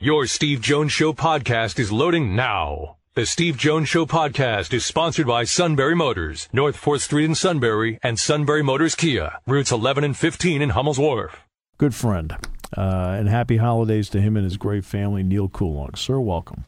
[0.00, 2.98] Your Steve Jones Show podcast is loading now.
[3.14, 7.98] The Steve Jones Show podcast is sponsored by Sunbury Motors, North 4th Street in Sunbury,
[8.00, 11.42] and Sunbury Motors Kia, routes 11 and 15 in Hummel's Wharf.
[11.78, 12.32] Good friend.
[12.76, 15.96] Uh, and happy holidays to him and his great family, Neal Coolong.
[15.96, 16.64] Sir, welcome.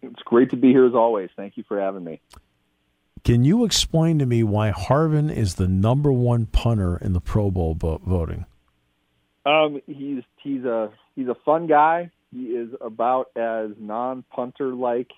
[0.00, 1.28] It's great to be here as always.
[1.36, 2.22] Thank you for having me.
[3.24, 7.50] Can you explain to me why Harvin is the number one punter in the Pro
[7.50, 8.46] Bowl voting?
[9.44, 12.10] Um, he's he's a he's a fun guy.
[12.32, 15.10] He is about as non-punter like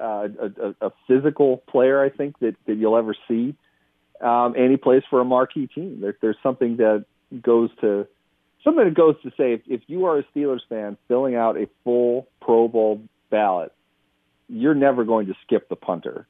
[0.00, 3.56] uh, a, a, physical player I think that, that you'll ever see,
[4.20, 6.00] um, and he plays for a marquee team.
[6.00, 7.04] There, there's something that
[7.42, 8.06] goes to
[8.62, 11.68] something that goes to say if, if you are a Steelers fan filling out a
[11.82, 13.72] full Pro Bowl ballot,
[14.48, 16.26] you're never going to skip the punter.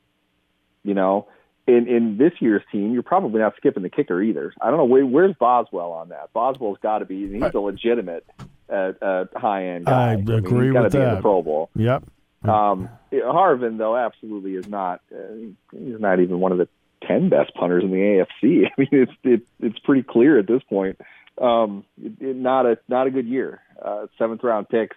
[0.82, 1.28] You know,
[1.66, 4.54] in in this year's team, you're probably not skipping the kicker either.
[4.62, 6.32] I don't know where, where's Boswell on that.
[6.32, 7.28] Boswell's got to be.
[7.28, 8.24] He's a legitimate
[8.70, 10.10] uh, uh, high end guy.
[10.10, 11.08] I agree I mean, he's with be that.
[11.08, 11.70] In the Pro Bowl.
[11.74, 12.04] Yep.
[12.44, 15.00] Um, Harvin though absolutely is not.
[15.12, 16.68] Uh, he's not even one of the
[17.06, 18.66] ten best punters in the AFC.
[18.66, 21.00] I mean, it's it, it's pretty clear at this point.
[21.40, 23.60] Um, it, it, not a not a good year.
[23.80, 24.96] Uh, seventh round picks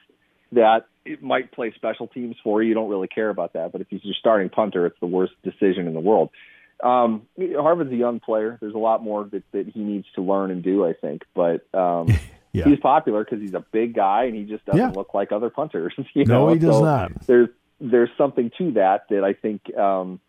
[0.52, 2.70] that it might play special teams for you.
[2.70, 5.34] You don't really care about that, but if he's your starting punter, it's the worst
[5.44, 6.30] decision in the world.
[6.84, 8.58] Um, Harvin's a young player.
[8.60, 11.24] There's a lot more that, that he needs to learn and do, I think.
[11.34, 12.08] But um,
[12.52, 12.66] yeah.
[12.66, 14.90] he's popular because he's a big guy and he just doesn't yeah.
[14.90, 15.94] look like other punters.
[16.14, 16.54] You no, know?
[16.54, 17.26] he does so not.
[17.26, 17.50] There's
[17.80, 20.20] there's something to that that I think um,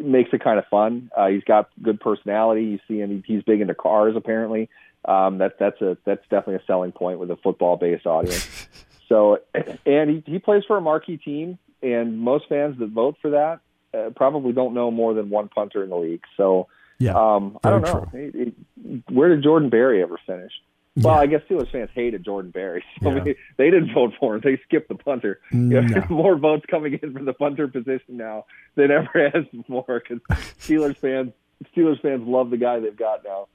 [0.00, 1.10] makes it kind of fun.
[1.16, 2.64] Uh, he's got good personality.
[2.64, 4.14] You see him; he's big into cars.
[4.16, 4.68] Apparently,
[5.04, 8.68] um, that that's a that's definitely a selling point with a football based audience.
[9.08, 9.38] so,
[9.86, 13.60] and he he plays for a marquee team, and most fans that vote for that
[13.94, 16.24] uh, probably don't know more than one punter in the league.
[16.36, 18.08] So, yeah, um, I don't know.
[18.12, 20.52] It, it, where did Jordan Berry ever finish?
[20.96, 21.20] Well, yeah.
[21.20, 22.84] I guess Steelers fans hated Jordan Berry.
[23.02, 23.32] So yeah.
[23.56, 24.42] they didn't vote for him.
[24.44, 25.40] They skipped the punter.
[25.52, 25.82] No.
[26.10, 30.20] more votes coming in for the punter position now than ever has before because
[30.58, 31.32] Steelers fans
[31.74, 33.48] Steelers fans love the guy they've got now,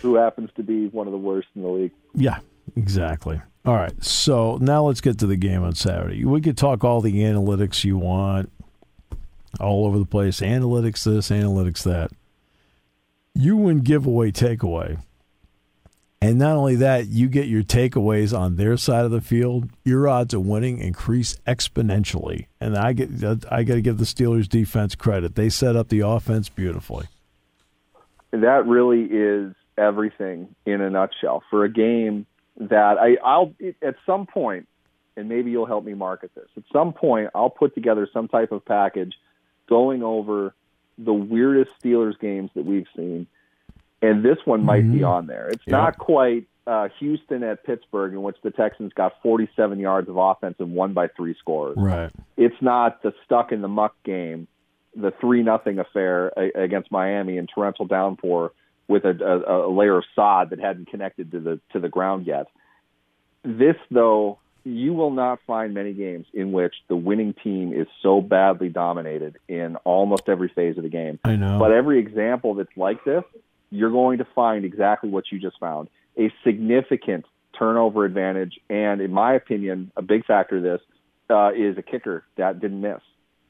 [0.00, 1.92] who happens to be one of the worst in the league.
[2.14, 2.38] Yeah,
[2.76, 3.40] exactly.
[3.64, 6.24] All right, so now let's get to the game on Saturday.
[6.24, 8.50] We could talk all the analytics you want,
[9.60, 10.40] all over the place.
[10.40, 12.10] Analytics this, analytics that.
[13.34, 14.98] You win giveaway takeaway.
[16.22, 19.68] And not only that, you get your takeaways on their side of the field.
[19.84, 22.46] Your odds of winning increase exponentially.
[22.60, 23.10] And I get
[23.50, 25.34] I got to give the Steelers defense credit.
[25.34, 27.06] They set up the offense beautifully.
[28.30, 33.52] That really is everything in a nutshell for a game that I, I'll
[33.82, 34.68] at some point,
[35.16, 36.46] and maybe you'll help me market this.
[36.56, 39.14] At some point, I'll put together some type of package
[39.68, 40.54] going over
[40.98, 43.26] the weirdest Steelers games that we've seen,
[44.02, 44.98] and this one might mm-hmm.
[44.98, 45.48] be on there.
[45.48, 45.76] It's yeah.
[45.76, 50.56] not quite uh, Houston at Pittsburgh, in which the Texans got 47 yards of offense
[50.58, 51.76] and won by three scores.
[51.76, 52.10] Right.
[52.36, 54.48] It's not the stuck in the muck game,
[54.94, 58.52] the three nothing affair against Miami in torrential downpour
[58.88, 62.26] with a, a, a layer of sod that hadn't connected to the to the ground
[62.26, 62.46] yet.
[63.44, 68.20] This, though, you will not find many games in which the winning team is so
[68.20, 71.18] badly dominated in almost every phase of the game.
[71.24, 71.58] I know.
[71.58, 73.24] But every example that's like this,
[73.72, 75.88] you're going to find exactly what you just found
[76.18, 77.24] a significant
[77.58, 78.60] turnover advantage.
[78.68, 80.80] And in my opinion, a big factor of this
[81.30, 83.00] uh, is a kicker that didn't miss.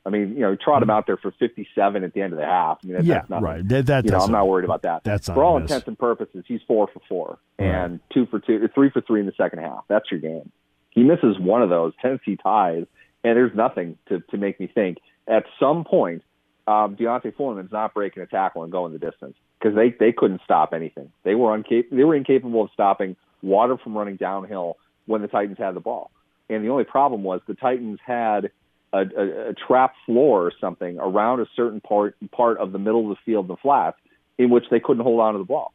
[0.04, 2.44] I mean, you know, trot him out there for 57 at the end of the
[2.44, 2.78] half.
[2.82, 3.44] I mean, that's, yeah, that's nothing.
[3.44, 3.68] right.
[3.68, 5.04] That, that you know, I'm not worried about that.
[5.04, 8.90] That's for all intents and purposes, he's four for four and two for two, three
[8.90, 9.84] for three in the second half.
[9.88, 10.50] That's your game.
[10.90, 12.86] He misses one of those, Tennessee ties,
[13.24, 16.22] and there's nothing to, to make me think at some point
[16.66, 20.40] um, D'Onta Foreman's not breaking a tackle and going the distance because they, they couldn't
[20.44, 21.10] stop anything.
[21.24, 25.58] They were uncap- they were incapable of stopping water from running downhill when the Titans
[25.58, 26.10] had the ball.
[26.48, 28.50] And the only problem was the Titans had
[28.92, 33.10] a, a, a trap floor or something around a certain part part of the middle
[33.10, 33.96] of the field, the flats,
[34.38, 35.72] in which they couldn't hold on to the ball.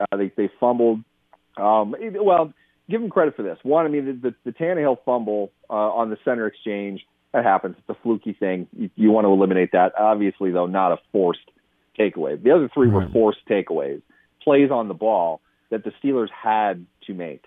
[0.00, 1.00] Uh, they they fumbled.
[1.56, 2.52] Um, well,
[2.88, 3.58] give them credit for this.
[3.62, 7.76] One, I mean, the, the, the Tannehill fumble uh, on the center exchange that happens.
[7.78, 8.66] It's a fluky thing.
[8.76, 9.92] You, you want to eliminate that.
[9.98, 11.50] Obviously, though, not a forced
[11.98, 12.42] takeaway.
[12.42, 14.02] The other three were forced takeaways,
[14.42, 15.40] plays on the ball
[15.70, 17.44] that the Steelers had to make,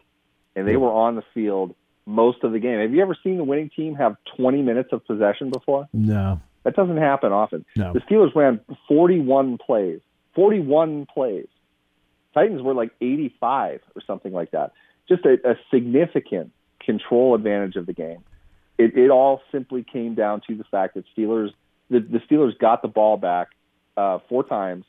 [0.56, 1.76] and they were on the field
[2.06, 2.80] most of the game.
[2.80, 5.88] Have you ever seen the winning team have 20 minutes of possession before?
[5.94, 6.40] No.
[6.64, 7.66] That doesn't happen often.
[7.76, 7.94] No.
[7.94, 10.02] The Steelers ran 41 plays.
[10.36, 11.48] 41 plays.
[12.34, 14.74] Titans were like 85 or something like that
[15.12, 18.24] just a, a significant control advantage of the game.
[18.84, 21.52] It, it all simply came down to the fact that Steelers
[21.92, 23.50] the, the Steelers got the ball back
[23.98, 24.86] uh, four times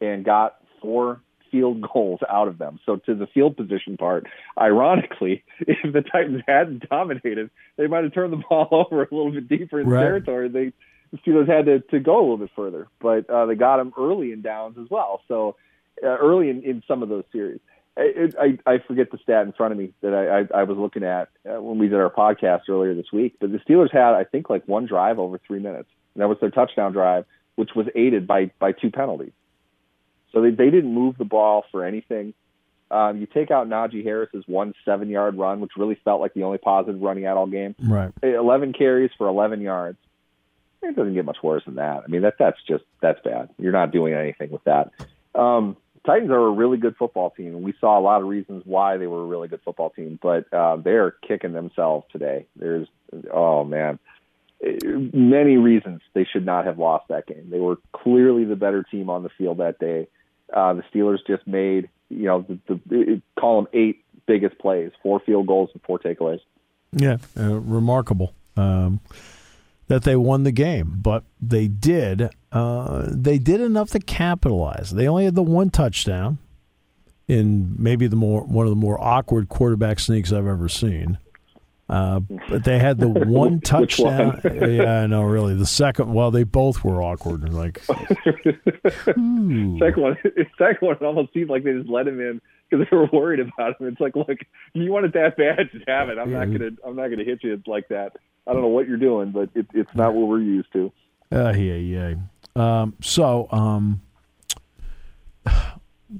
[0.00, 1.20] and got four
[1.50, 2.80] field goals out of them.
[2.84, 4.26] So to the field position part,
[4.58, 9.32] ironically, if the Titans hadn't dominated, they might have turned the ball over a little
[9.32, 10.02] bit deeper in right.
[10.02, 10.48] territory.
[10.48, 10.72] They
[11.12, 13.92] the Steelers had to, to go a little bit further, but uh, they got them
[13.98, 15.20] early in downs as well.
[15.28, 15.56] So
[16.02, 17.60] uh, early in, in some of those series.
[17.96, 20.78] I, I, I forget the stat in front of me that I, I, I was
[20.78, 23.36] looking at uh, when we did our podcast earlier this week.
[23.40, 25.88] But the Steelers had, I think, like one drive over three minutes.
[26.14, 29.32] And that was their touchdown drive, which was aided by by two penalties.
[30.32, 32.34] So they they didn't move the ball for anything.
[32.90, 36.42] Um, you take out Najee Harris's one seven yard run, which really felt like the
[36.44, 37.74] only positive running out all game.
[37.78, 38.10] Right.
[38.22, 39.98] Eleven carries for eleven yards.
[40.82, 42.02] It doesn't get much worse than that.
[42.04, 43.50] I mean that that's just that's bad.
[43.58, 44.90] You're not doing anything with that.
[45.34, 47.62] Um, Titans are a really good football team.
[47.62, 50.52] We saw a lot of reasons why they were a really good football team, but
[50.52, 52.46] uh, they're kicking themselves today.
[52.56, 52.88] There's,
[53.32, 54.00] oh man,
[55.12, 57.48] many reasons they should not have lost that game.
[57.50, 60.08] They were clearly the better team on the field that day.
[60.52, 65.20] Uh, the Steelers just made, you know, the, the call them eight biggest plays, four
[65.20, 66.40] field goals and four takeaways.
[66.92, 68.34] Yeah, uh, remarkable.
[68.56, 69.00] Um,
[69.92, 72.30] that they won the game, but they did.
[72.50, 74.92] Uh, they did enough to capitalize.
[74.92, 76.38] They only had the one touchdown
[77.28, 81.18] in maybe the more one of the more awkward quarterback sneaks I've ever seen.
[81.90, 84.40] Uh, but they had the one touchdown.
[84.42, 84.70] one?
[84.76, 85.24] yeah, I know.
[85.24, 86.14] Really, the second.
[86.14, 87.52] Well, they both were awkward.
[87.52, 88.60] Like, second
[89.78, 90.16] one,
[90.56, 92.40] second one almost seemed like they just let him in
[92.70, 93.88] because they were worried about him.
[93.88, 94.38] It's like, look,
[94.72, 96.16] you want it that bad, just have it.
[96.16, 98.16] I'm not gonna, I'm not gonna hit you like that.
[98.46, 100.92] I don't know what you're doing, but it, it's not what we're used to.
[101.30, 102.14] Uh, yeah, yeah.
[102.56, 104.02] Um, so, um,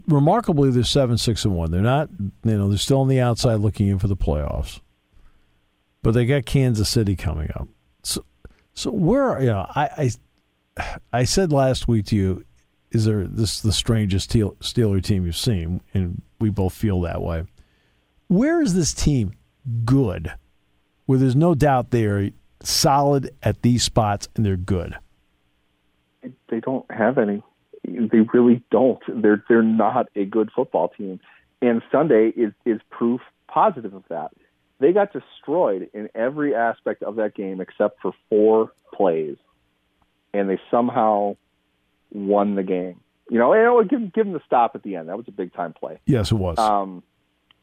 [0.08, 1.70] remarkably, they're seven, six, and one.
[1.70, 2.08] They're not,
[2.44, 4.80] you know, they're still on the outside looking in for the playoffs,
[6.02, 7.68] but they got Kansas City coming up.
[8.02, 8.24] So,
[8.74, 10.10] so where, are you know, I,
[10.78, 12.44] I, I said last week to you,
[12.92, 17.44] is there this the strangest Steeler team you've seen, and we both feel that way.
[18.28, 19.32] Where is this team
[19.84, 20.32] good?
[21.12, 22.30] Where there's no doubt they're
[22.62, 24.96] solid at these spots and they're good?
[26.48, 27.42] They don't have any.
[27.84, 28.98] They really don't.
[29.06, 31.20] They're they're not a good football team,
[31.60, 34.30] and Sunday is is proof positive of that.
[34.78, 39.36] They got destroyed in every aspect of that game except for four plays,
[40.32, 41.36] and they somehow
[42.10, 43.00] won the game.
[43.28, 45.10] You know, and give give them the stop at the end.
[45.10, 45.98] That was a big time play.
[46.06, 46.56] Yes, it was.
[46.58, 47.02] Um,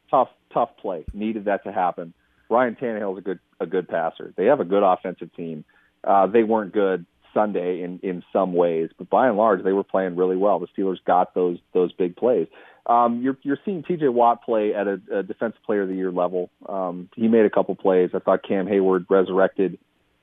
[0.08, 1.04] tough tough play.
[1.12, 2.14] Needed that to happen.
[2.50, 4.34] Ryan Tannehill is a good a good passer.
[4.36, 5.64] They have a good offensive team.
[6.02, 9.84] Uh, they weren't good Sunday in in some ways, but by and large they were
[9.84, 10.58] playing really well.
[10.58, 12.48] The Steelers got those those big plays.
[12.86, 14.08] Um, you're you're seeing T.J.
[14.08, 16.50] Watt play at a, a defensive player of the year level.
[16.68, 18.10] Um, he made a couple plays.
[18.14, 19.78] I thought Cam Heyward resurrected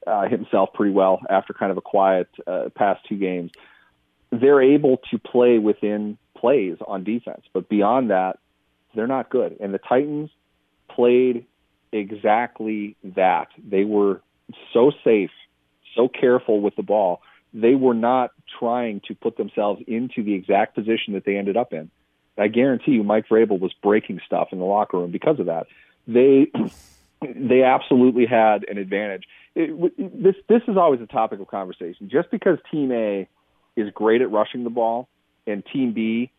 [0.06, 3.51] uh, himself pretty well after kind of a quiet uh, past two games.
[4.31, 8.39] They're able to play within plays on defense, but beyond that,
[8.95, 9.57] they're not good.
[9.59, 10.30] And the Titans
[10.89, 11.45] played
[11.91, 13.47] exactly that.
[13.57, 14.21] They were
[14.73, 15.31] so safe,
[15.95, 17.21] so careful with the ball.
[17.53, 21.73] They were not trying to put themselves into the exact position that they ended up
[21.73, 21.89] in.
[22.37, 25.67] I guarantee you, Mike Vrabel was breaking stuff in the locker room because of that.
[26.07, 26.51] They
[27.35, 29.23] they absolutely had an advantage.
[29.55, 32.09] It, this this is always a topic of conversation.
[32.09, 33.27] Just because Team A
[33.75, 35.07] is great at rushing the ball
[35.47, 36.31] and Team B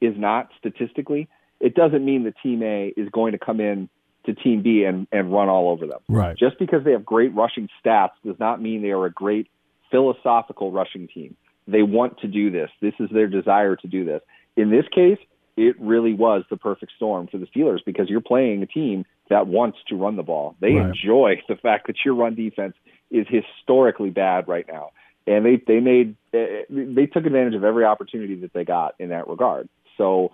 [0.00, 1.28] is not statistically,
[1.60, 3.88] it doesn't mean that Team A is going to come in
[4.28, 6.00] to Team B and, and run all over them.
[6.08, 6.36] Right.
[6.36, 9.48] Just because they have great rushing stats does not mean they are a great
[9.90, 11.34] philosophical rushing team.
[11.66, 12.70] They want to do this.
[12.80, 14.20] This is their desire to do this.
[14.56, 15.18] In this case,
[15.56, 19.46] it really was the perfect storm for the Steelers because you're playing a team that
[19.46, 20.56] wants to run the ball.
[20.60, 20.86] They Right.
[20.90, 22.74] enjoy the fact that your run defense
[23.10, 24.90] is historically bad right now,
[25.26, 29.26] and they they made they took advantage of every opportunity that they got in that
[29.28, 29.68] regard.
[29.96, 30.32] So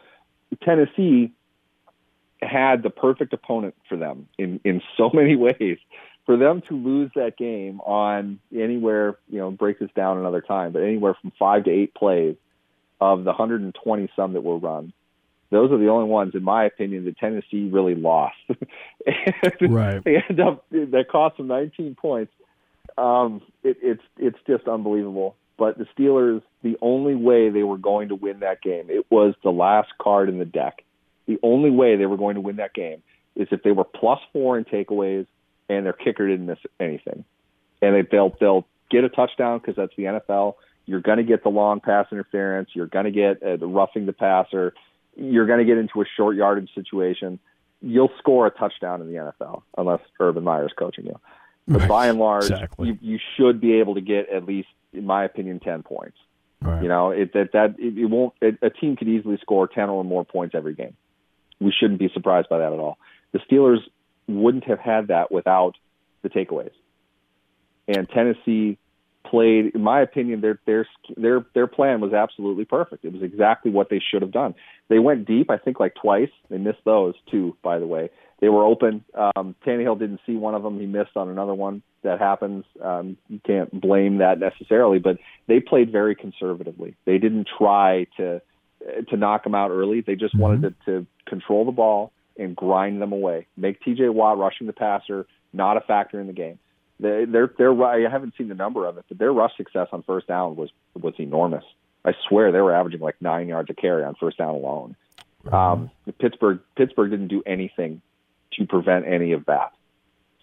[0.63, 1.33] Tennessee
[2.43, 5.79] had the perfect opponent for them in in so many ways.
[6.27, 10.73] For them to lose that game on anywhere, you know, break this down another time,
[10.73, 12.37] but anywhere from five to eight plays
[12.99, 14.95] of the 120 some that were run,
[15.51, 18.37] those are the only ones, in my opinion, that Tennessee really lost.
[18.49, 20.03] and Right.
[20.03, 22.33] They end up that cost them 19 points.
[22.97, 25.37] Um, it, it's it's just unbelievable.
[25.57, 29.35] But the Steelers, the only way they were going to win that game, it was
[29.45, 30.84] the last card in the deck.
[31.27, 33.03] The only way they were going to win that game
[33.37, 35.27] is if they were plus four in takeaways
[35.69, 37.25] and their kicker didn't miss anything,
[37.81, 40.55] and they, they'll they'll get a touchdown because that's the NFL.
[40.87, 42.71] You're going to get the long pass interference.
[42.75, 44.75] You're going to get uh, the roughing the passer.
[45.17, 47.39] You're going to get into a short yardage situation.
[47.81, 51.19] You'll score a touchdown in the NFL unless Urban Meyer's coaching you.
[51.67, 51.89] But Right.
[51.89, 52.89] by and large, Exactly.
[52.89, 56.19] you, you should be able to get at least, in my opinion, ten points.
[56.61, 56.83] Right.
[56.83, 58.35] You know, it, that that it, it won't.
[58.43, 60.95] It, a team could easily score ten or more points every game.
[61.61, 62.99] We shouldn't be surprised by that at all.
[63.33, 63.79] The Steelers
[64.27, 65.75] wouldn't have had that without
[66.23, 66.73] the takeaways.
[67.87, 68.79] And Tennessee
[69.27, 73.05] played, in my opinion, their their their their plan was absolutely perfect.
[73.05, 74.55] It was exactly what they should have done.
[74.89, 76.31] They went deep, I think, like twice.
[76.51, 78.11] They missed those two, by the way.
[78.41, 79.05] They were open.
[79.15, 80.79] Um, Tannehill didn't see one of them.
[80.79, 81.83] He missed on another one.
[82.03, 82.65] That happens.
[82.83, 86.97] Um, you can't blame that necessarily, but they played very conservatively.
[87.07, 88.43] They didn't try to
[89.09, 90.01] to knock them out early.
[90.01, 90.43] They just mm-hmm.
[90.43, 93.47] wanted to, to control the ball and grind them away.
[93.57, 94.09] Make T.J.
[94.09, 96.59] Watt rushing the passer not a factor in the game.
[97.01, 100.03] They, their their I haven't seen the number of it, but their rush success on
[100.03, 101.65] first down was was enormous.
[102.05, 104.97] I swear they were averaging like nine yards a carry on first down alone.
[105.51, 108.01] Um, Pittsburgh Pittsburgh didn't do anything
[108.55, 109.73] to prevent any of that.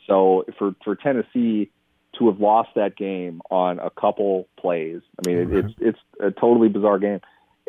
[0.07, 1.71] So for for Tennessee
[2.17, 6.31] to have lost that game on a couple plays, I mean it, it's it's a
[6.31, 7.21] totally bizarre game.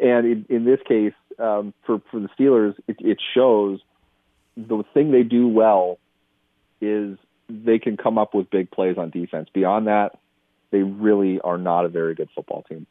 [0.03, 3.81] And in, in this case, um, for for the Steelers, it, it shows
[4.57, 5.99] the thing they do well
[6.81, 7.17] is
[7.49, 9.49] they can come up with big plays on defense.
[9.55, 10.19] Beyond that,
[10.73, 12.87] they really are not a very good football team.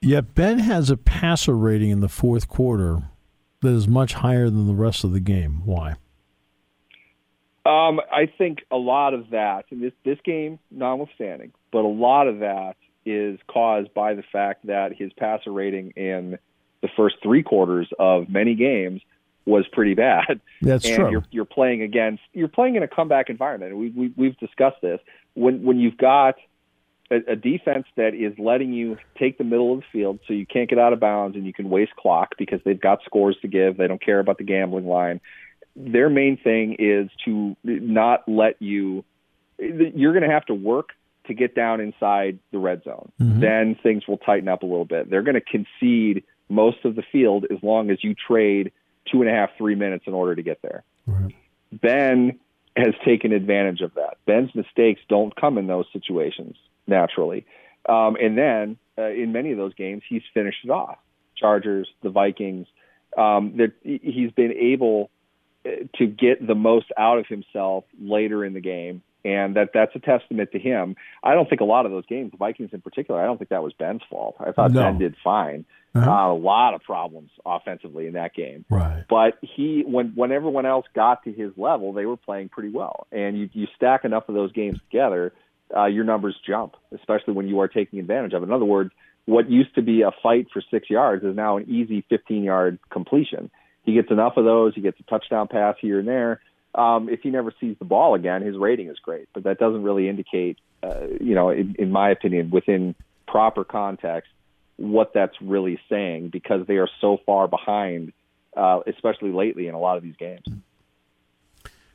[0.00, 3.02] Yet Ben has a passer rating in the fourth quarter
[3.60, 5.62] that is much higher than the rest of the game.
[5.64, 5.96] Why?
[7.64, 12.26] Um, I think a lot of that, in this this game notwithstanding, but a lot
[12.26, 16.38] of that is caused by the fact that his passer rating in
[16.80, 19.00] the first three quarters of many games
[19.44, 20.40] was pretty bad.
[20.62, 21.10] That's and true.
[21.10, 23.76] You're, you're playing against you're playing in a comeback environment.
[23.76, 25.00] We, we we've discussed this
[25.34, 26.36] when when you've got
[27.10, 30.46] a, a defense that is letting you take the middle of the field so you
[30.46, 33.48] can't get out of bounds and you can waste clock because they've got scores to
[33.48, 33.76] give.
[33.76, 35.20] They don't care about the gambling line.
[35.74, 39.04] Their main thing is to not let you.
[39.58, 40.90] You're going to have to work
[41.26, 43.12] to get down inside the red zone.
[43.20, 43.40] Mm-hmm.
[43.40, 45.08] Then things will tighten up a little bit.
[45.10, 48.72] They're going to concede most of the field as long as you trade
[49.10, 50.84] two and a half, three minutes in order to get there.
[51.06, 51.34] Right.
[51.72, 52.38] Ben
[52.76, 54.18] has taken advantage of that.
[54.26, 57.46] Ben's mistakes don't come in those situations naturally.
[57.88, 60.98] Um, and then uh, in many of those games, he's finished it off.
[61.36, 62.66] Chargers, the Vikings,
[63.16, 65.10] um, that he's been able
[65.66, 69.94] uh, to get the most out of himself later in the game and that that's
[69.94, 70.96] a testament to him.
[71.22, 73.50] I don't think a lot of those games, the Vikings in particular, I don't think
[73.50, 74.36] that was Ben's fault.
[74.40, 74.82] I thought no.
[74.82, 75.64] Ben did fine.
[75.94, 76.10] Uh-huh.
[76.10, 79.04] Uh, a lot of problems offensively in that game, right?
[79.10, 83.06] But he, when when everyone else got to his level, they were playing pretty well.
[83.12, 85.34] And you you stack enough of those games together,
[85.76, 88.46] uh, your numbers jump, especially when you are taking advantage of it.
[88.46, 88.90] In other words,
[89.26, 92.78] what used to be a fight for six yards is now an easy 15 yard
[92.90, 93.50] completion.
[93.84, 94.74] He gets enough of those.
[94.74, 96.40] He gets a touchdown pass here and there
[96.74, 99.28] um, if he never sees the ball again, his rating is great.
[99.34, 102.94] But that doesn't really indicate, uh, you know, in, in my opinion, within
[103.26, 104.30] proper context,
[104.76, 108.12] what that's really saying because they are so far behind,
[108.56, 110.44] uh, especially lately in a lot of these games.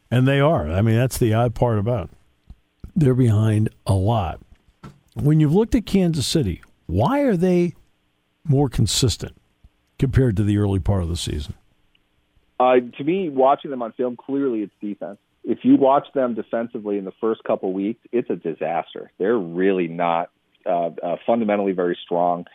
[0.09, 0.69] And they are.
[0.69, 2.51] I mean, that's the odd part about it.
[2.95, 4.39] They're behind a lot.
[5.15, 7.73] When you've looked at Kansas City, why are they
[8.45, 9.35] more consistent
[9.99, 11.55] compared to the early part of the season?
[12.59, 15.19] Uh, to me, watching them on film, clearly it's defense.
[15.43, 19.11] If you watch them defensively in the first couple weeks, it's a disaster.
[19.17, 20.29] They're really not
[20.65, 22.45] uh, uh, fundamentally very strong,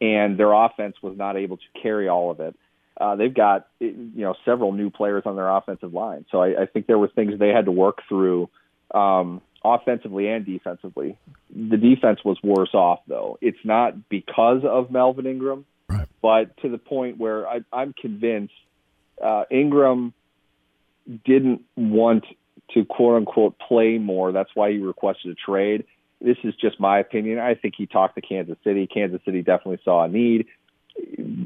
[0.00, 2.54] and their offense was not able to carry all of it.
[2.98, 6.66] Uh, they've got you know several new players on their offensive line, so I, I
[6.66, 8.48] think there were things they had to work through
[8.94, 11.18] um, offensively and defensively.
[11.50, 13.38] The defense was worse off though.
[13.40, 16.08] It's not because of Melvin Ingram, right.
[16.22, 18.54] but to the point where I, I'm convinced
[19.22, 20.12] uh, Ingram
[21.24, 22.24] didn't want
[22.74, 24.32] to quote unquote play more.
[24.32, 25.84] That's why he requested a trade.
[26.20, 27.38] This is just my opinion.
[27.38, 28.86] I think he talked to Kansas City.
[28.86, 30.46] Kansas City definitely saw a need.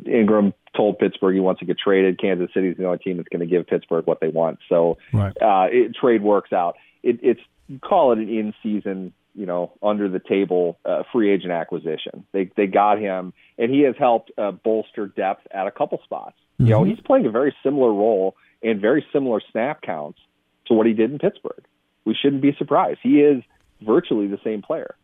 [0.06, 2.20] Ingram told Pittsburgh he wants to get traded.
[2.20, 4.60] Kansas City is the only team that's going to give Pittsburgh what they want.
[4.68, 5.36] So right.
[5.42, 6.76] uh, it, trade works out.
[7.02, 7.40] It, it's
[7.80, 12.26] call it an in season, you know, under the table uh, free agent acquisition.
[12.32, 16.36] They they got him, and he has helped uh, bolster depth at a couple spots.
[16.36, 16.66] Mm-hmm.
[16.66, 20.18] You know, he's playing a very similar role and very similar snap counts
[20.66, 21.64] to what he did in Pittsburgh.
[22.04, 22.98] We shouldn't be surprised.
[23.02, 23.42] He is
[23.80, 24.94] virtually the same player,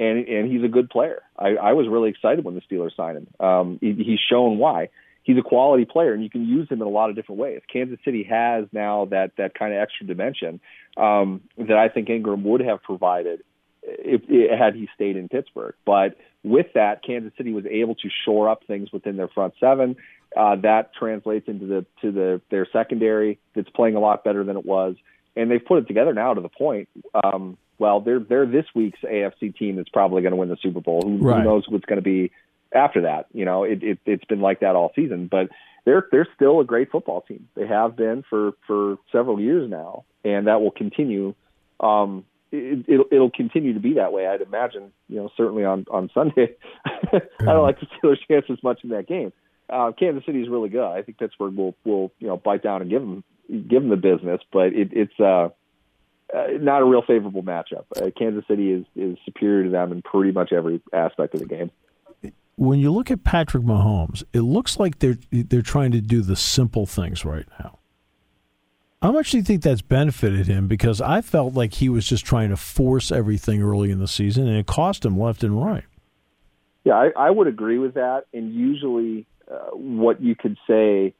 [0.00, 1.20] and and he's a good player.
[1.38, 3.46] I, I was really excited when the Steelers signed him.
[3.46, 4.88] Um, he, he's shown why.
[5.22, 7.60] He's a quality player, and you can use him in a lot of different ways.
[7.70, 10.60] Kansas City has now that that kind of extra dimension
[10.96, 13.42] um, that I think Ingram would have provided
[13.82, 15.74] if, if had he stayed in Pittsburgh.
[15.84, 19.96] But with that, Kansas City was able to shore up things within their front seven.
[20.36, 24.56] Uh, that translates into the to the their secondary that's playing a lot better than
[24.56, 24.96] it was,
[25.36, 26.88] and they've put it together now to the point
[27.22, 30.80] um, well, they're they're this week's AFC team that's probably going to win the Super
[30.80, 31.02] Bowl.
[31.04, 31.38] Who, Right.
[31.38, 32.30] who knows what's going to be
[32.72, 33.26] after that?
[33.32, 35.48] You know, it, it it's been like that all season, but
[35.84, 37.48] they're they're still a great football team.
[37.56, 41.34] They have been for for several years now, and that will continue.
[41.80, 44.26] Um, it, it'll, it'll continue to be that way.
[44.26, 44.92] I'd imagine.
[45.08, 46.54] You know, certainly on on Sunday.
[46.84, 49.32] I don't like the Steelers' chances much in that game.
[49.68, 50.84] Uh, Kansas City is really good.
[50.84, 53.96] I think Pittsburgh will will you know bite down and give them give them the
[53.96, 55.48] business, but it, it's uh,
[56.34, 57.84] uh, not a real favorable matchup.
[57.96, 61.46] Uh, Kansas City is is superior to them in pretty much every aspect of the
[61.46, 61.70] game.
[62.56, 66.36] When you look at Patrick Mahomes, it looks like they're they're trying to do the
[66.36, 67.78] simple things right now.
[69.02, 70.68] How much do you think that's benefited him?
[70.68, 74.46] Because I felt like he was just trying to force everything early in the season,
[74.46, 75.84] and it cost him left and right.
[76.84, 78.26] Yeah, I, I would agree with that.
[78.32, 81.14] And usually, uh, what you could say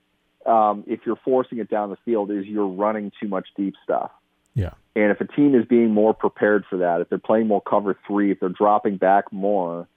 [0.47, 4.11] um, if you're forcing it down the field is you're running too much deep stuff.
[4.55, 4.73] Yeah.
[4.95, 7.97] And if a team is being more prepared for that, if they're playing more cover
[8.07, 9.89] three, if they're dropping back more,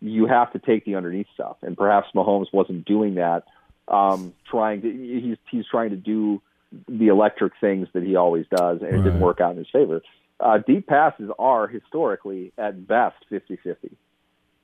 [0.00, 1.56] you have to take the underneath stuff.
[1.62, 3.44] And perhaps Mahomes wasn't doing that.
[3.88, 6.40] Um, trying to he's he's trying to do
[6.88, 10.00] the electric things that he always does, and it didn't work out in his favor.
[10.40, 13.92] Uh, deep passes are historically at best 50-50.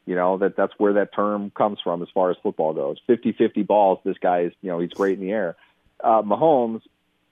[0.07, 2.99] You know, that that's where that term comes from as far as football goes.
[3.09, 5.57] 50-50 balls, this guy is, you know, he's great in the air.
[6.03, 6.81] Uh, Mahomes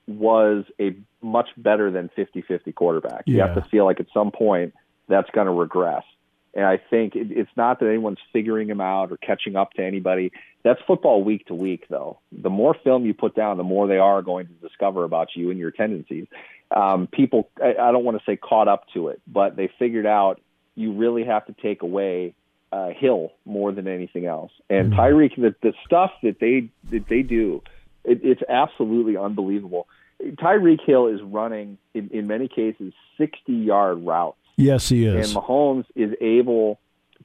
[0.07, 3.23] was a much better than 50-50 quarterback.
[3.25, 4.73] You have to feel like at some point
[5.07, 6.03] that's going to regress.
[6.57, 9.85] And I think it, it's not that anyone's figuring him out or catching up to
[9.85, 10.31] anybody.
[10.63, 12.19] That's football week to week, though.
[12.31, 15.51] The more film you put down, the more they are going to discover about you
[15.51, 16.25] and your tendencies.
[16.75, 20.07] Um, people, I, I don't want to say caught up to it, but they figured
[20.07, 20.41] out
[20.73, 22.33] you really have to take away
[22.71, 24.51] uh, Hill more than anything else.
[24.69, 27.61] And Tyreek, the, the stuff that they that they do,
[28.03, 29.87] it, it's absolutely unbelievable.
[30.21, 35.33] Tyreek Hill is running in, in many cases sixty yard routes Yes, he is.
[35.33, 36.79] and Mahomes is able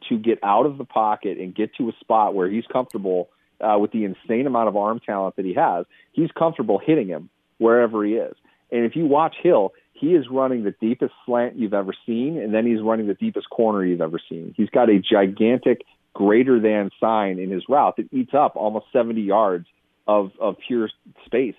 [0.09, 3.79] to get out of the pocket and get to a spot where he's comfortable uh,
[3.79, 5.87] with the insane amount of arm talent that he has.
[6.13, 8.35] He's comfortable hitting him wherever he is.
[8.71, 12.53] And if you watch Hill, he is running the deepest slant you've ever seen, and
[12.53, 14.53] then he's running the deepest corner you've ever seen.
[14.57, 15.83] He's got a gigantic
[16.15, 19.67] greater than sign in his route that eats up almost 70 yards
[20.07, 20.91] of, of pure
[21.25, 21.55] space.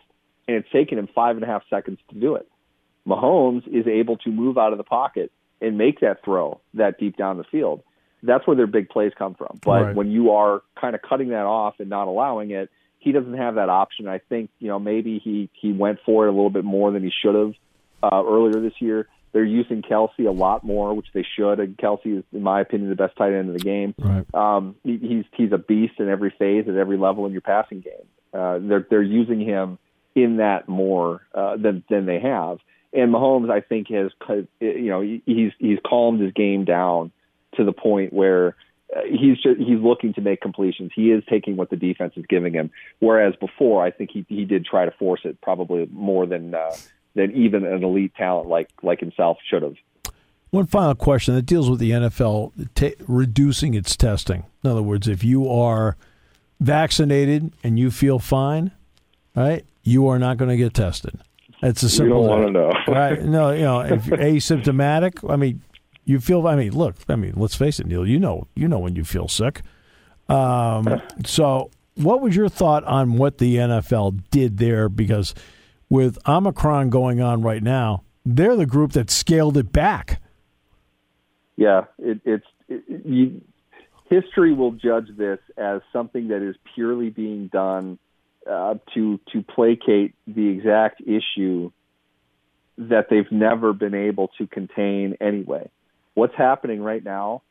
[0.48, 2.48] And it's taken him five and a half seconds to do it.
[3.08, 5.32] Mahomes is able to move out of the pocket
[5.64, 7.82] and make that throw that deep down the field.
[8.22, 9.60] That's where their big plays come from.
[9.66, 9.96] But Right.
[9.96, 13.56] when you are kind of cutting that off and not allowing it, he doesn't have
[13.56, 14.08] that option.
[14.08, 17.04] I think you know maybe he he went for it a little bit more than
[17.04, 17.54] he should have
[18.02, 19.08] uh, earlier this year.
[19.34, 21.60] They're using Kelce a lot more, which they should.
[21.60, 23.96] And Kelce is, in my opinion, the best tight end of the game.
[23.98, 24.26] Right.
[24.34, 27.82] Um, he, he's he's a beast in every phase at every level in your passing
[27.82, 28.08] game.
[28.34, 29.80] Uh, they're they're using him
[30.16, 32.60] in that more uh, than than they have.
[32.94, 34.12] And Mahomes, I think, has
[34.60, 37.12] you know he's he's calmed his game down
[37.56, 38.56] to the point where
[38.96, 40.92] uh, he's just he's looking to make completions.
[40.96, 42.72] He is taking what the defense is giving him.
[43.00, 46.76] Whereas before, I think he he did try to force it probably more than uh,
[47.16, 49.76] than even an elite talent like like himself should have.
[50.52, 54.46] One final question that deals with the NFL ta reducing its testing.
[54.64, 55.98] In other words, if you are
[56.60, 58.72] vaccinated and you feel fine,
[59.36, 61.20] right, you are not going to get tested.
[61.64, 62.24] It's a simple.
[62.24, 62.72] You don't want to know.
[62.94, 63.22] right?
[63.24, 65.62] No, you know, if you're asymptomatic, I mean,
[66.06, 66.46] you feel.
[66.48, 68.06] I mean, look, I mean, let's face it, Neal.
[68.06, 69.62] You know, you know when you feel sick.
[70.28, 74.90] Um, so, what was your thought on what the NFL did there?
[74.90, 75.34] Because
[75.90, 80.22] with Omicron going on right now, they're the group that scaled it back.
[81.56, 83.42] Yeah, it, it's it, you,
[84.10, 88.00] history will judge this as something that is purely being done
[88.50, 91.72] uh, to to placate the exact issue
[92.78, 95.70] that they've never been able to contain anyway.
[96.14, 97.44] What's happening right now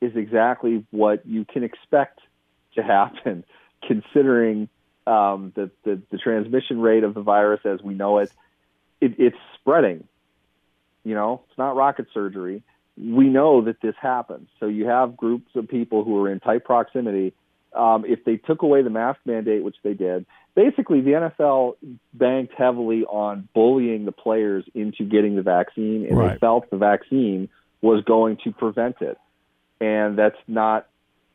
[0.00, 2.20] is exactly what you can expect
[2.74, 3.44] to happen,
[3.86, 4.68] considering
[5.06, 8.30] um, the, the the transmission rate of the virus as we know it.
[9.00, 10.06] it it's spreading.
[11.04, 12.62] You know, it's not rocket surgery
[12.98, 14.48] we know that this happens.
[14.58, 17.32] So you have groups of people who are in tight proximity.
[17.74, 21.76] Um, if they took away the mask mandate, which they did, basically the NFL
[22.14, 26.34] banked heavily on bullying the players into getting the vaccine, and Right.
[26.34, 27.48] they felt the vaccine
[27.82, 29.18] was going to prevent it.
[29.80, 30.88] And that's not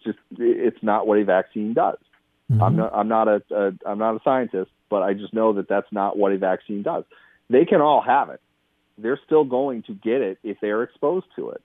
[0.03, 1.97] just it's not what a vaccine does.
[2.61, 5.67] I'm not I'm not a, a I'm not a scientist, but I just know that
[5.67, 7.05] that's not what a vaccine does.
[7.49, 8.41] They can all have it
[8.97, 11.61] they're still going to get it if they're exposed to it.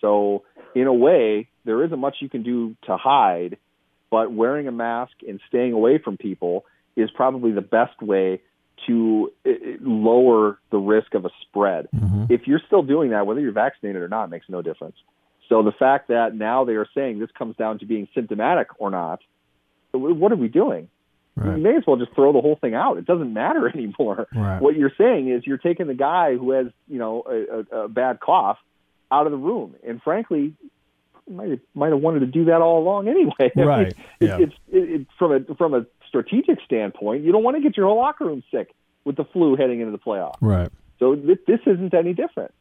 [0.00, 0.42] So,
[0.74, 3.56] in a way, there isn't much you can do to hide,
[4.12, 8.42] but wearing a mask and staying away from people is probably the best way
[8.86, 11.88] to uh, lower the risk of a spread.
[11.96, 12.26] Mm-hmm.
[12.28, 14.96] If you're still doing that, whether you're vaccinated or not, makes no difference.
[15.48, 18.90] So the fact that now they are saying this comes down to being symptomatic or
[18.90, 19.20] not,
[19.92, 20.88] what are we doing?
[21.34, 21.56] Right.
[21.56, 22.98] You may as well just throw the whole thing out.
[22.98, 24.26] It doesn't matter anymore.
[24.34, 24.60] Right.
[24.60, 27.88] What you're saying is you're taking the guy who has, you know, a, a, a
[27.88, 28.58] bad cough
[29.10, 30.54] out of the room, and frankly,
[31.28, 33.52] might have, might have wanted to do that all along anyway.
[33.56, 33.88] Right.
[33.88, 34.38] It, Yeah.
[34.38, 37.86] It's it, it, from a from a strategic standpoint, you don't want to get your
[37.86, 40.36] whole locker room sick with the flu heading into the playoffs.
[40.40, 40.70] Right.
[40.98, 42.52] So th- this isn't any different.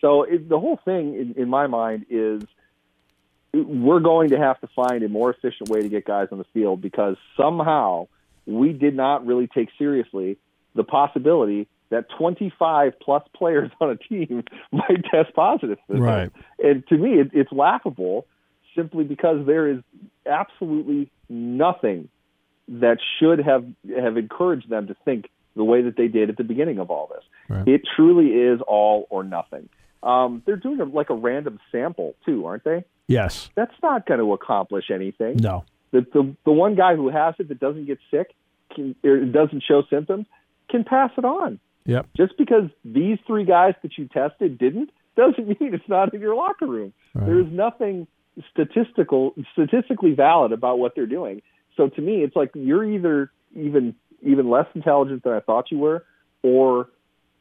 [0.00, 2.42] So it, the whole thing, in, in my mind, is
[3.52, 6.44] we're going to have to find a more efficient way to get guys on the
[6.52, 8.06] field because somehow
[8.46, 10.38] we did not really take seriously
[10.74, 15.78] the possibility that 25 plus players on a team might test positive.
[15.88, 16.30] Right.
[16.62, 18.26] And to me, it, it's laughable
[18.76, 19.80] simply because there is
[20.26, 22.08] absolutely nothing
[22.68, 23.64] that should have
[23.96, 27.10] have encouraged them to think the way that they did at the beginning of all
[27.12, 27.24] this.
[27.48, 27.66] Right.
[27.66, 29.68] It truly is all or nothing.
[30.02, 32.84] Um, they're doing a, like a random sample too, aren't they?
[33.08, 33.50] Yes.
[33.54, 35.38] That's not going to accomplish anything.
[35.38, 35.64] No.
[35.90, 38.34] The, the the one guy who has it that doesn't get sick,
[38.74, 40.26] can, or doesn't show symptoms,
[40.68, 41.58] can pass it on.
[41.88, 42.06] Yep.
[42.16, 46.36] Just because these three guys that you tested didn't doesn't mean it's not in your
[46.36, 46.92] locker room.
[47.14, 47.26] Right.
[47.26, 48.06] There is nothing
[48.52, 51.42] statistical statistically valid about what they're doing.
[51.76, 55.78] So to me, it's like you're either even even less intelligent than I thought you
[55.78, 56.04] were,
[56.42, 56.90] or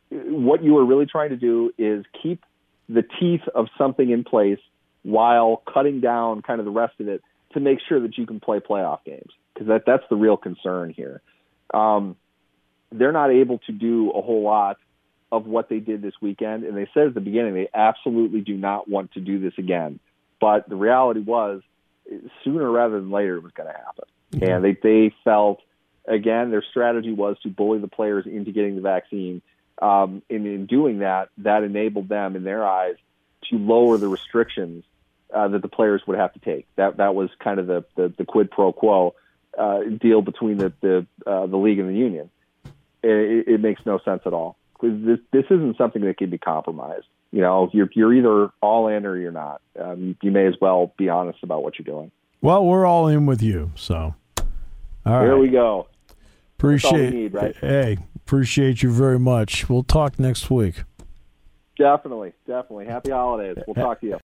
[0.10, 2.44] what you were really trying to do is keep
[2.88, 4.60] the teeth of something in place
[5.04, 7.22] while cutting down kind of the rest of it
[7.54, 10.94] to make sure that you can play playoff games because that that's the real concern
[10.96, 11.22] here.
[11.74, 12.16] Um,
[12.92, 14.78] they're not able to do a whole lot
[15.32, 18.56] of what they did this weekend, and they said at the beginning they absolutely do
[18.56, 20.00] not want to do this again.
[20.40, 21.62] But the reality was,
[22.44, 24.06] sooner rather than later, it was going to happen,
[24.42, 25.62] and they they felt
[26.08, 29.42] again their strategy was to bully the players into getting the vaccine.
[29.80, 32.96] Um, and in doing that, that enabled them, in their eyes,
[33.50, 34.84] to lower the restrictions
[35.34, 36.68] uh, that the players would have to take.
[36.78, 39.16] That that was kind of the the, the quid pro quo
[39.58, 42.30] uh, deal between the the uh, the league and the union.
[43.08, 44.58] It, it makes no sense at all.
[44.80, 47.06] 'Cause This this isn't something that can be compromised.
[47.32, 49.62] You know, you're you're either all in or you're not.
[49.80, 52.12] Um, you may as well be honest about what you're doing.
[52.42, 53.72] Well, we're all in with you.
[53.76, 54.46] So, all
[55.04, 55.40] There right.
[55.40, 55.88] we go.
[56.58, 56.92] appreciate.
[56.92, 57.56] all we need, right?
[57.58, 59.68] Hey, appreciate you very much.
[59.68, 60.84] We'll talk next week.
[61.78, 62.86] Definitely, definitely.
[62.86, 63.58] Happy holidays.
[63.68, 64.14] We'll talk to you.